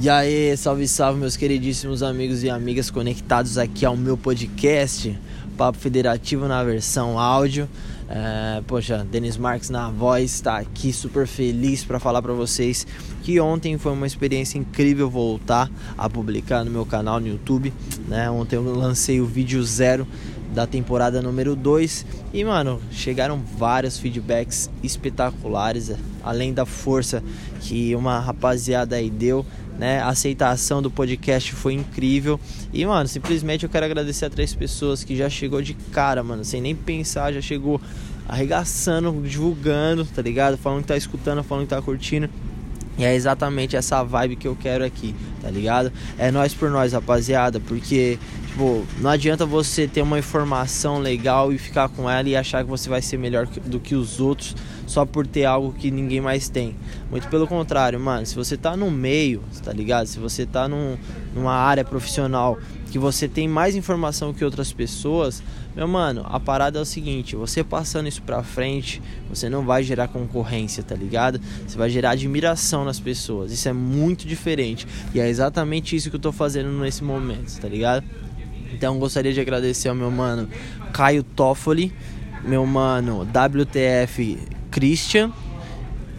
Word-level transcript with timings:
E 0.00 0.08
aí, 0.08 0.56
salve, 0.56 0.86
salve, 0.86 1.18
meus 1.18 1.36
queridíssimos 1.36 2.04
amigos 2.04 2.44
e 2.44 2.48
amigas 2.48 2.88
conectados 2.88 3.58
aqui 3.58 3.84
ao 3.84 3.96
meu 3.96 4.16
podcast, 4.16 5.18
Papo 5.56 5.76
Federativo 5.76 6.46
na 6.46 6.62
versão 6.62 7.18
áudio. 7.18 7.68
É, 8.10 8.62
poxa, 8.66 9.06
Denis 9.10 9.36
Marques 9.36 9.68
na 9.68 9.90
voz 9.90 10.32
está 10.32 10.56
aqui 10.56 10.92
super 10.94 11.26
feliz 11.26 11.84
para 11.84 12.00
falar 12.00 12.22
para 12.22 12.32
vocês 12.32 12.86
que 13.22 13.38
ontem 13.38 13.76
foi 13.76 13.92
uma 13.92 14.06
experiência 14.06 14.56
incrível 14.56 15.10
voltar 15.10 15.70
a 15.96 16.08
publicar 16.08 16.64
no 16.64 16.70
meu 16.70 16.86
canal 16.86 17.20
no 17.20 17.28
YouTube. 17.28 17.72
Né? 18.06 18.30
Ontem 18.30 18.56
eu 18.56 18.62
lancei 18.62 19.20
o 19.20 19.26
vídeo 19.26 19.62
zero 19.62 20.06
da 20.54 20.66
temporada 20.66 21.20
número 21.20 21.54
2 21.54 22.06
e 22.32 22.42
mano, 22.42 22.80
chegaram 22.90 23.38
vários 23.58 23.98
feedbacks 23.98 24.70
espetaculares, 24.82 25.92
além 26.24 26.54
da 26.54 26.64
força 26.64 27.22
que 27.60 27.94
uma 27.94 28.18
rapaziada 28.18 28.96
aí 28.96 29.10
deu 29.10 29.44
né? 29.78 30.00
A 30.00 30.08
aceitação 30.08 30.82
do 30.82 30.90
podcast 30.90 31.52
foi 31.52 31.72
incrível. 31.74 32.38
E, 32.72 32.84
mano, 32.84 33.08
simplesmente 33.08 33.62
eu 33.62 33.70
quero 33.70 33.86
agradecer 33.86 34.26
a 34.26 34.30
três 34.30 34.52
pessoas 34.52 35.04
que 35.04 35.16
já 35.16 35.30
chegou 35.30 35.62
de 35.62 35.74
cara, 35.92 36.22
mano, 36.22 36.44
sem 36.44 36.60
nem 36.60 36.74
pensar, 36.74 37.32
já 37.32 37.40
chegou 37.40 37.80
arregaçando, 38.28 39.10
divulgando, 39.22 40.04
tá 40.04 40.20
ligado? 40.20 40.58
Falando 40.58 40.82
que 40.82 40.88
tá 40.88 40.96
escutando, 40.96 41.42
falando 41.42 41.64
que 41.64 41.74
tá 41.74 41.80
curtindo. 41.80 42.28
E 42.98 43.04
é 43.04 43.14
exatamente 43.14 43.76
essa 43.76 44.02
vibe 44.02 44.36
que 44.36 44.46
eu 44.46 44.56
quero 44.56 44.84
aqui, 44.84 45.14
tá 45.40 45.50
ligado? 45.50 45.92
É 46.18 46.30
nós 46.30 46.54
por 46.54 46.70
nós, 46.70 46.92
rapaziada, 46.92 47.60
porque 47.60 48.18
tipo, 48.58 48.84
não 49.00 49.10
adianta 49.10 49.46
você 49.46 49.86
ter 49.86 50.02
uma 50.02 50.18
informação 50.18 50.98
legal 50.98 51.52
e 51.52 51.58
ficar 51.58 51.88
com 51.88 52.10
ela 52.10 52.28
e 52.28 52.34
achar 52.34 52.64
que 52.64 52.68
você 52.68 52.88
vai 52.88 53.00
ser 53.00 53.16
melhor 53.16 53.46
do 53.46 53.78
que 53.78 53.94
os 53.94 54.18
outros 54.20 54.56
só 54.86 55.04
por 55.04 55.26
ter 55.26 55.44
algo 55.44 55.72
que 55.72 55.90
ninguém 55.90 56.20
mais 56.20 56.48
tem. 56.48 56.74
Muito 57.10 57.28
pelo 57.28 57.46
contrário, 57.46 58.00
mano. 58.00 58.26
Se 58.26 58.34
você 58.34 58.56
tá 58.56 58.76
no 58.76 58.90
meio, 58.90 59.42
tá 59.62 59.72
ligado? 59.72 60.06
Se 60.06 60.18
você 60.18 60.44
tá 60.44 60.66
num, 60.66 60.96
numa 61.34 61.52
área 61.52 61.84
profissional 61.84 62.58
que 62.90 62.98
você 62.98 63.28
tem 63.28 63.46
mais 63.46 63.76
informação 63.76 64.32
que 64.32 64.44
outras 64.44 64.72
pessoas, 64.72 65.42
meu 65.76 65.86
mano, 65.86 66.22
a 66.24 66.40
parada 66.40 66.78
é 66.78 66.82
o 66.82 66.84
seguinte: 66.84 67.36
você 67.36 67.62
passando 67.62 68.08
isso 68.08 68.22
pra 68.22 68.42
frente, 68.42 69.00
você 69.28 69.48
não 69.48 69.64
vai 69.64 69.82
gerar 69.82 70.08
concorrência, 70.08 70.82
tá 70.82 70.94
ligado? 70.94 71.40
Você 71.66 71.76
vai 71.76 71.90
gerar 71.90 72.10
admiração 72.10 72.84
nas 72.84 72.98
pessoas. 72.98 73.52
Isso 73.52 73.68
é 73.68 73.72
muito 73.72 74.26
diferente. 74.26 74.86
E 75.14 75.20
é 75.28 75.30
exatamente 75.30 75.94
isso 75.94 76.10
que 76.10 76.16
eu 76.16 76.20
tô 76.20 76.32
fazendo 76.32 76.70
nesse 76.70 77.04
momento, 77.04 77.60
tá 77.60 77.68
ligado? 77.68 78.04
Então 78.72 78.98
gostaria 78.98 79.32
de 79.32 79.40
agradecer 79.40 79.88
ao 79.88 79.94
meu 79.94 80.10
mano 80.10 80.48
Caio 80.92 81.22
Toffoli, 81.22 81.92
meu 82.44 82.64
mano 82.64 83.22
WTF 83.22 84.38
Christian 84.70 85.32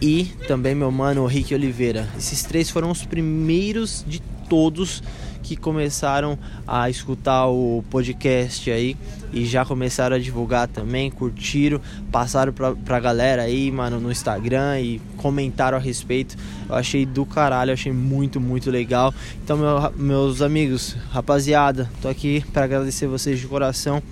e 0.00 0.24
também 0.46 0.74
meu 0.74 0.90
mano 0.90 1.26
Rick 1.26 1.54
Oliveira. 1.54 2.08
Esses 2.16 2.42
três 2.42 2.70
foram 2.70 2.90
os 2.90 3.04
primeiros 3.04 4.04
de 4.06 4.22
todos 4.50 5.02
que 5.42 5.56
começaram 5.56 6.38
a 6.66 6.90
escutar 6.90 7.46
o 7.46 7.82
podcast 7.88 8.70
aí 8.70 8.96
e 9.32 9.46
já 9.46 9.64
começaram 9.64 10.16
a 10.16 10.18
divulgar 10.18 10.68
também, 10.68 11.10
curtiram, 11.10 11.80
passaram 12.10 12.52
pra, 12.52 12.72
pra 12.72 13.00
galera 13.00 13.42
aí, 13.42 13.70
mano, 13.70 14.00
no 14.00 14.10
Instagram 14.10 14.80
e 14.80 15.00
comentaram 15.16 15.78
a 15.78 15.80
respeito. 15.80 16.36
Eu 16.68 16.74
achei 16.74 17.06
do 17.06 17.24
caralho, 17.24 17.72
achei 17.72 17.92
muito, 17.92 18.40
muito 18.40 18.70
legal. 18.70 19.14
Então, 19.42 19.56
meu, 19.56 19.92
meus 19.96 20.42
amigos, 20.42 20.96
rapaziada, 21.10 21.88
tô 22.02 22.08
aqui 22.08 22.44
para 22.52 22.64
agradecer 22.64 23.06
vocês 23.06 23.38
de 23.38 23.46
coração 23.46 24.02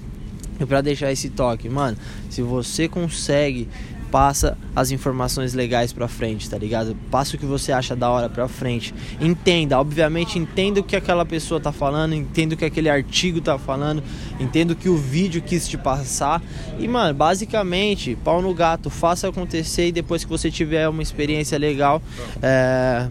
e 0.60 0.64
para 0.64 0.80
deixar 0.80 1.12
esse 1.12 1.30
toque, 1.30 1.68
mano. 1.68 1.96
Se 2.30 2.42
você 2.42 2.88
consegue 2.88 3.68
passa 4.10 4.56
as 4.74 4.90
informações 4.90 5.54
legais 5.54 5.92
pra 5.92 6.08
frente, 6.08 6.48
tá 6.48 6.58
ligado? 6.58 6.96
Passa 7.10 7.36
o 7.36 7.38
que 7.38 7.46
você 7.46 7.72
acha 7.72 7.94
da 7.94 8.10
hora 8.10 8.28
pra 8.28 8.48
frente. 8.48 8.94
Entenda, 9.20 9.78
obviamente, 9.78 10.38
entenda 10.38 10.80
o 10.80 10.82
que 10.82 10.96
aquela 10.96 11.24
pessoa 11.24 11.60
tá 11.60 11.72
falando, 11.72 12.14
entenda 12.14 12.54
o 12.54 12.58
que 12.58 12.64
aquele 12.64 12.88
artigo 12.88 13.40
tá 13.40 13.58
falando, 13.58 14.02
entenda 14.40 14.72
o 14.72 14.76
que 14.76 14.88
o 14.88 14.96
vídeo 14.96 15.42
quis 15.42 15.68
te 15.68 15.76
passar. 15.76 16.42
E, 16.78 16.88
mano, 16.88 17.14
basicamente, 17.14 18.16
pau 18.24 18.40
no 18.40 18.54
gato, 18.54 18.90
faça 18.90 19.28
acontecer 19.28 19.88
e 19.88 19.92
depois 19.92 20.24
que 20.24 20.30
você 20.30 20.50
tiver 20.50 20.88
uma 20.88 21.02
experiência 21.02 21.58
legal, 21.58 22.02
é... 22.42 23.08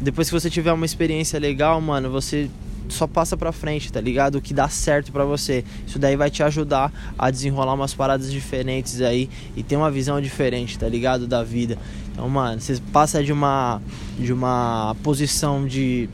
depois 0.00 0.28
que 0.28 0.34
você 0.34 0.50
tiver 0.50 0.72
uma 0.72 0.86
experiência 0.86 1.38
legal, 1.38 1.80
mano, 1.80 2.10
você 2.10 2.48
só 2.88 3.06
passa 3.06 3.36
pra 3.36 3.52
frente, 3.52 3.92
tá 3.92 4.00
ligado? 4.00 4.36
O 4.36 4.42
que 4.42 4.54
dá 4.54 4.68
certo 4.68 5.12
para 5.12 5.24
você. 5.24 5.64
Isso 5.86 5.98
daí 5.98 6.16
vai 6.16 6.30
te 6.30 6.42
ajudar 6.42 6.92
a 7.18 7.30
desenrolar 7.30 7.74
umas 7.74 7.94
paradas 7.94 8.30
diferentes 8.30 9.00
aí 9.00 9.28
e 9.56 9.62
ter 9.62 9.76
uma 9.76 9.90
visão 9.90 10.20
diferente, 10.20 10.78
tá 10.78 10.88
ligado? 10.88 11.26
Da 11.26 11.42
vida. 11.42 11.78
Então, 12.12 12.28
mano, 12.28 12.60
você 12.60 12.80
passa 12.92 13.22
de 13.22 13.32
uma 13.32 13.80
de 14.18 14.32
uma 14.32 14.96
posição 15.02 15.66
de 15.66 16.08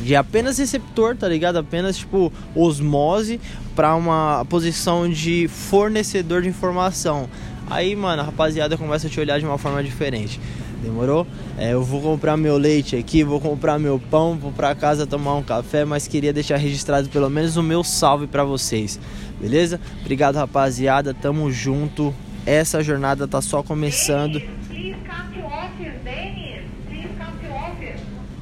de 0.00 0.16
apenas 0.16 0.58
receptor, 0.58 1.16
tá 1.16 1.28
ligado? 1.28 1.56
Apenas 1.56 1.96
tipo 1.96 2.32
osmose 2.54 3.40
para 3.76 3.94
uma 3.94 4.44
posição 4.48 5.08
de 5.08 5.48
fornecedor 5.48 6.42
de 6.42 6.48
informação. 6.48 7.28
Aí, 7.68 7.94
mano, 7.94 8.22
a 8.22 8.24
rapaziada 8.24 8.76
começa 8.76 9.06
a 9.06 9.10
te 9.10 9.20
olhar 9.20 9.38
de 9.38 9.46
uma 9.46 9.56
forma 9.56 9.82
diferente. 9.84 10.40
Demorou? 10.82 11.26
É, 11.58 11.74
eu 11.74 11.82
vou 11.82 12.00
comprar 12.00 12.36
meu 12.36 12.56
leite 12.56 12.96
aqui, 12.96 13.22
vou 13.22 13.40
comprar 13.40 13.78
meu 13.78 14.00
pão, 14.10 14.38
vou 14.38 14.50
para 14.50 14.74
casa 14.74 15.06
tomar 15.06 15.36
um 15.36 15.42
café, 15.42 15.84
mas 15.84 16.08
queria 16.08 16.32
deixar 16.32 16.56
registrado 16.56 17.08
pelo 17.08 17.28
menos 17.28 17.56
o 17.56 17.62
meu 17.62 17.84
salve 17.84 18.26
para 18.26 18.44
vocês. 18.44 18.98
Beleza? 19.38 19.80
Obrigado, 20.00 20.36
rapaziada. 20.36 21.14
Tamo 21.14 21.50
junto. 21.50 22.14
Essa 22.46 22.82
jornada 22.82 23.28
tá 23.28 23.42
só 23.42 23.62
começando. 23.62 24.40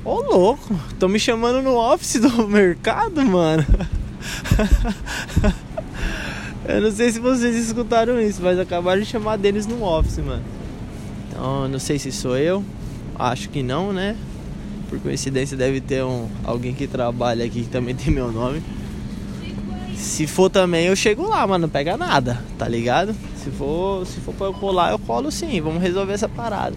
Ô, 0.04 0.10
oh, 0.10 0.22
louco, 0.22 0.80
estão 0.88 1.08
me 1.08 1.18
chamando 1.18 1.60
no 1.60 1.76
office 1.76 2.20
do 2.20 2.30
mercado, 2.48 3.24
mano. 3.26 3.66
Eu 6.66 6.82
não 6.82 6.90
sei 6.90 7.10
se 7.10 7.18
vocês 7.18 7.56
escutaram 7.56 8.20
isso, 8.20 8.42
mas 8.42 8.58
acabaram 8.58 9.00
de 9.00 9.06
chamar 9.06 9.36
deles 9.36 9.66
no 9.66 9.82
office, 9.82 10.18
mano. 10.18 10.42
Então, 11.38 11.68
não 11.68 11.78
sei 11.78 12.00
se 12.00 12.10
sou 12.10 12.36
eu. 12.36 12.64
Acho 13.16 13.48
que 13.48 13.62
não, 13.62 13.92
né? 13.92 14.16
Por 14.90 14.98
coincidência 14.98 15.56
deve 15.56 15.80
ter 15.80 16.02
um, 16.02 16.28
alguém 16.42 16.74
que 16.74 16.88
trabalha 16.88 17.44
aqui 17.44 17.62
que 17.62 17.68
também 17.68 17.94
tem 17.96 18.12
meu 18.12 18.32
nome. 18.32 18.60
Se 19.94 20.26
for 20.26 20.50
também, 20.50 20.86
eu 20.86 20.96
chego 20.96 21.28
lá, 21.28 21.46
mano, 21.46 21.62
não 21.62 21.68
pega 21.68 21.96
nada, 21.96 22.42
tá 22.58 22.66
ligado? 22.68 23.14
Se 23.36 23.50
for, 23.50 24.04
se 24.04 24.20
for 24.20 24.34
pra 24.34 24.48
eu 24.48 24.54
colar, 24.54 24.90
eu 24.90 24.98
colo 24.98 25.30
sim. 25.30 25.60
Vamos 25.60 25.80
resolver 25.80 26.12
essa 26.12 26.28
parada. 26.28 26.74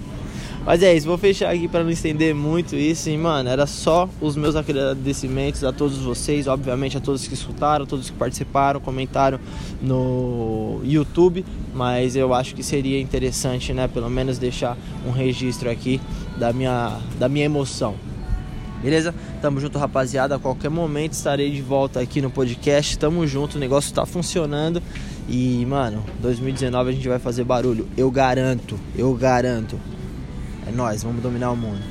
Mas 0.64 0.84
é 0.84 0.96
isso, 0.96 1.08
vou 1.08 1.18
fechar 1.18 1.50
aqui 1.50 1.68
para 1.68 1.84
não 1.84 1.90
estender 1.90 2.36
muito 2.36 2.76
isso. 2.76 3.10
E, 3.10 3.18
mano, 3.18 3.50
era 3.50 3.66
só 3.66 4.08
os 4.22 4.36
meus 4.36 4.56
agradecimentos 4.56 5.64
a 5.64 5.72
todos 5.72 5.98
vocês, 5.98 6.48
obviamente 6.48 6.96
a 6.98 7.00
todos 7.00 7.28
que 7.28 7.34
escutaram, 7.34 7.86
todos 7.86 8.12
que 8.12 8.16
participaram, 8.16 8.80
comentaram 8.80 9.40
no 9.82 10.80
YouTube. 10.84 11.44
Mas 11.74 12.16
eu 12.16 12.34
acho 12.34 12.54
que 12.54 12.62
seria 12.62 13.02
interessante, 13.02 13.74
né, 13.74 13.88
pelo 13.88 14.10
menos 14.10 14.38
deixar 14.38 14.78
um 15.06 15.12
registro 15.12 15.70
aqui 15.70 16.00
da 16.38 16.54
minha, 16.54 17.00
da 17.18 17.28
minha 17.28 17.46
emoção. 17.46 17.96
Beleza? 18.84 19.14
Tamo 19.42 19.60
junto, 19.60 19.78
rapaziada. 19.78 20.36
A 20.36 20.40
qualquer 20.40 20.70
momento 20.70 21.14
estarei 21.14 21.52
de 21.52 21.62
volta 21.62 22.00
aqui 22.00 22.22
no 22.22 22.30
podcast. 22.30 22.98
Tamo 22.98 23.26
junto, 23.26 23.56
o 23.56 23.60
negócio 23.60 23.94
tá 23.94 24.06
funcionando. 24.06 24.82
E, 25.30 25.66
mano, 25.68 26.04
2019 26.20 26.90
a 26.90 26.94
gente 26.94 27.08
vai 27.08 27.20
fazer 27.20 27.44
barulho. 27.44 27.88
Eu 27.96 28.10
garanto, 28.10 28.80
eu 28.96 29.14
garanto. 29.14 29.80
É 30.72 30.74
nós, 30.74 31.04
vamos 31.04 31.22
dominar 31.22 31.52
o 31.52 31.58
mundo. 31.58 31.82